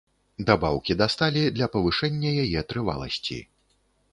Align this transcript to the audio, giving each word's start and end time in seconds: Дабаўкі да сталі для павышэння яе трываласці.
Дабаўкі 0.45 0.95
да 1.01 1.07
сталі 1.15 1.43
для 1.57 1.67
павышэння 1.75 2.31
яе 2.45 2.59
трываласці. 2.73 3.37